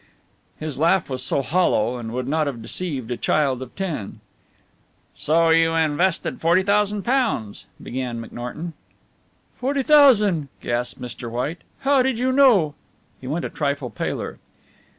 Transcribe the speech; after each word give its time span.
His 0.59 0.79
laugh 0.79 1.11
was 1.11 1.29
hollow, 1.29 1.95
and 1.97 2.11
would 2.11 2.27
not 2.27 2.47
have 2.47 2.59
deceived 2.63 3.11
a 3.11 3.17
child 3.17 3.61
of 3.61 3.75
ten. 3.75 4.19
"So 5.13 5.49
you 5.49 5.75
invested 5.75 6.39
£40,000" 6.39 7.65
began 7.83 8.19
McNorton. 8.25 8.73
"Forty 9.57 9.83
thousand!" 9.83 10.47
gasped 10.59 10.99
Mr. 10.99 11.29
White, 11.29 11.59
"how 11.81 12.01
did 12.01 12.17
you 12.17 12.31
know?" 12.31 12.73
He 13.19 13.27
went 13.27 13.45
a 13.45 13.49
trifle 13.51 13.91
paler. 13.91 14.39